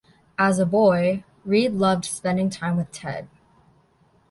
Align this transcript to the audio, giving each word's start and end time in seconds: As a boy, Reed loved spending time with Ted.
As 0.39 0.57
a 0.57 0.65
boy, 0.65 1.23
Reed 1.45 1.73
loved 1.73 2.05
spending 2.05 2.49
time 2.49 2.75
with 2.75 2.91
Ted. 2.91 3.27